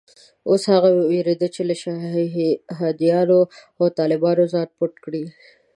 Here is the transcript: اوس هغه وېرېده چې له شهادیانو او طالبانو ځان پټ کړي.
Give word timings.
اوس 0.49 0.63
هغه 0.73 0.89
وېرېده 1.09 1.47
چې 1.55 1.61
له 1.69 1.75
شهادیانو 1.81 3.39
او 3.79 3.85
طالبانو 3.99 4.43
ځان 4.53 4.67
پټ 4.77 4.93
کړي. 5.03 5.23